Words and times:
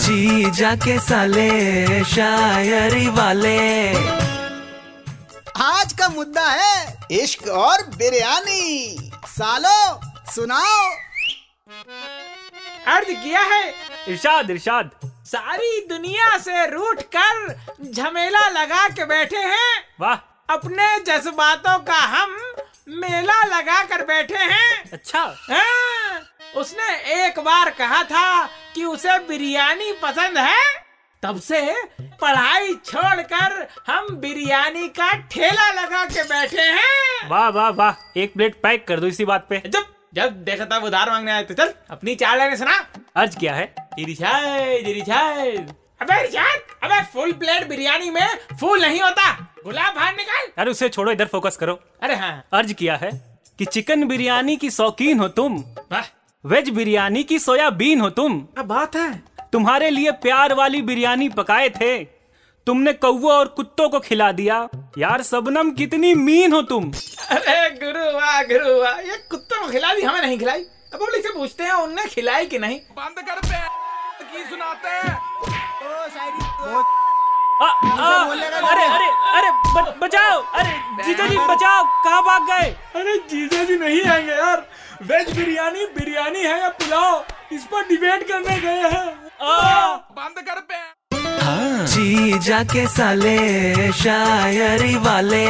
जी 0.00 0.50
जाके 0.50 0.98
साले 0.98 2.04
शायरी 2.04 3.06
वाले। 3.06 3.88
आज 5.62 5.92
का 5.92 6.08
मुद्दा 6.08 6.46
है 6.50 6.96
इश्क 7.10 7.48
और 7.48 7.82
बिरयानी। 7.96 8.96
सालो 9.26 10.00
सुनाओ। 10.32 10.88
अर्ज़ 12.86 13.12
किया 13.12 13.40
है 13.40 13.74
इरशाद 14.08 14.50
इरशाद। 14.50 14.90
सारी 15.04 15.86
दुनिया 15.88 16.38
से 16.38 16.66
रूठ 16.70 17.02
कर 17.16 17.52
झमेला 17.92 18.48
लगा 18.48 18.88
के 18.88 19.04
बैठे 19.04 19.36
हैं। 19.36 19.84
वाह। 20.00 20.16
अपने 20.54 20.98
जज्बातों 21.00 21.78
का 21.78 21.98
हम 22.16 22.36
मेला 22.88 23.42
लगा 23.56 23.82
कर 23.84 24.04
बैठे 24.04 24.38
हैं। 24.38 24.90
अच्छा। 24.92 25.20
हाँ, 25.50 26.20
उसने 26.56 26.96
एक 27.24 27.40
बार 27.40 27.70
कहा 27.70 28.02
था 28.02 28.48
कि 28.74 28.84
उसे 28.84 29.18
बिरयानी 29.18 29.92
पसंद 30.02 30.38
है? 30.38 30.58
तब 31.22 31.40
से 31.40 31.60
पढ़ाई 32.20 32.74
छोड़कर 32.84 33.66
हम 33.86 34.06
बिरयानी 34.16 34.88
का 34.88 35.12
ठेला 35.30 35.70
लगा 35.72 36.04
के 36.04 36.22
बैठे 36.24 36.62
हैं। 36.62 37.28
वाह 37.30 37.48
वाह 37.48 37.68
वाह 37.70 38.20
एक 38.20 38.32
प्लेट 38.34 38.54
पैक 38.62 38.86
कर 38.88 39.00
दो 39.00 39.06
इसी 39.06 39.24
बात 39.24 39.46
पे। 39.48 39.62
जब 39.66 39.86
जब 40.14 40.42
देखा 40.44 40.64
था 40.64 40.78
उधार 40.78 41.10
मांगने 41.10 41.32
आए 41.32 41.42
तो 41.44 41.54
चल 41.54 41.72
अपनी 41.90 42.14
चार 42.14 42.38
लाइनें 42.38 42.56
सुना। 42.56 42.76
अर्ज़ 43.16 43.36
क्या 43.38 43.54
है। 43.54 43.74
रिचार्ज 43.98 44.88
रिचार्ज 44.88 45.74
अबे 46.02 46.22
रिचार्ज 46.22 46.60
अबे 46.84 47.02
फुल 47.12 47.32
प्लेट 47.32 47.68
बिरयानी 47.68 48.10
में 48.10 48.26
फूल 48.60 48.80
नहीं 48.82 49.00
होता। 49.00 49.32
गुलाब 49.64 49.94
बाहर 49.94 50.14
निकाल। 50.16 50.46
अरे 50.58 50.70
उसे 50.70 50.88
छोड़ो 50.88 51.12
इधर 51.12 51.26
फोकस 51.26 51.56
करो। 51.56 51.78
अरे 52.02 52.14
हाँ। 52.14 52.32
अर्ज़ 52.52 52.72
किया 52.72 52.96
है 52.96 53.10
कि 53.58 53.64
चिकन 53.64 54.06
बिरयानी 54.08 54.56
की 54.56 54.70
शौकीन 54.70 55.20
हो 55.20 55.28
तुम। 55.30 55.58
वाह 55.92 56.02
वेज 56.44 56.68
बिरयानी 56.68 57.22
की 57.22 57.38
सोयाबीन 57.38 58.00
हो 58.00 58.10
तुम। 58.10 58.46
अब 58.58 58.64
बात 58.64 58.96
है? 58.96 59.22
तुम्हारे 59.52 59.90
लिए 59.90 60.10
प्यार 60.10 60.54
वाली 60.54 60.82
बिरयानी 60.82 61.28
पकाए 61.28 61.68
थे। 61.68 62.04
तुमने 62.66 62.92
कौवों 62.92 63.32
और 63.32 63.46
कुत्तों 63.46 63.88
को 63.88 64.00
खिला 64.00 64.32
दिया। 64.32 64.68
यार 64.98 65.22
सबनम 65.22 65.70
कितनी 65.70 66.14
मीन 66.14 66.52
हो 66.52 66.62
तुम। 66.62 66.90
अरे 67.30 67.70
गुरु 67.70 68.04
वाह 68.16 68.42
गुरु 68.42 68.80
वाह 68.80 68.98
ये 69.00 69.16
कुत्तों 69.30 69.60
को 69.62 69.70
खिला 69.72 69.94
दी 69.94 70.02
हमें 70.02 70.20
नहीं 70.20 70.38
खिलाई। 70.38 70.60
अब 70.60 71.00
पब्लिक 71.00 71.22
से 71.22 71.32
पूछते 71.34 71.64
हैं 71.64 71.72
उनने 71.72 72.04
खिलाई 72.04 72.46
कि 72.46 72.58
नहीं? 72.58 72.78
बंद 72.78 73.20
कर 73.20 73.38
पे 73.38 73.60
की 74.24 74.50
सुनाते 74.50 74.88
हैं। 74.88 75.14
ओ 75.14 76.08
शायरी। 76.08 76.88
आ, 77.62 77.66
आ, 77.66 78.24
अरे 78.24 78.84
अरे 78.84 79.06
अरे 79.38 79.50
ब, 79.74 79.94
बचाओ। 80.02 80.42
अरे 80.54 81.04
जीजा 81.04 81.26
जी 81.26 81.36
बचाओ। 81.36 81.84
कहाँ 82.04 82.22
भाग 82.22 82.42
गए? 82.42 82.70
अरे 82.96 83.16
जीजा 83.30 83.64
जी 83.64 83.76
नहीं 83.76 84.02
आएँगे 84.02 84.32
यार। 84.32 84.66
वेज 85.02 85.28
बिरयानी 85.36 85.84
बिरयानी 85.86 86.38
है 86.38 86.58
या 86.60 86.68
पुलाव? 86.68 87.24
इस 87.52 87.62
पर 87.64 87.86
डिबेट 87.88 88.22
करने 88.28 88.56
गए 88.60 88.88
हैं। 88.88 89.06
बंद 90.18 90.40
कर 90.48 90.60
पे। 90.60 90.78
जी 91.86 92.38
जाके 92.38 92.86
साले 92.86 93.92
शायरी 93.92 94.94
वाले। 94.98 95.46